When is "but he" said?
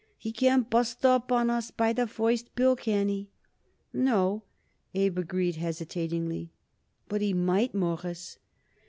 7.07-7.33